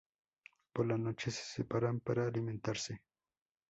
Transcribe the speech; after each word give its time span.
Por 0.73 0.87
la 0.87 0.97
noche, 0.97 1.29
se 1.29 1.43
separan 1.43 1.99
para 1.99 2.25
alimentarse. 2.25 3.03